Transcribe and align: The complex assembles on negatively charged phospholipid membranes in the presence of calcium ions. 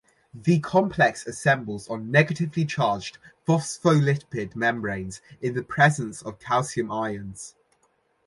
The 0.33 0.59
complex 0.61 1.27
assembles 1.27 1.87
on 1.87 2.09
negatively 2.09 2.65
charged 2.65 3.19
phospholipid 3.47 4.55
membranes 4.55 5.21
in 5.43 5.53
the 5.53 5.61
presence 5.61 6.23
of 6.23 6.39
calcium 6.39 6.91
ions. 6.91 7.53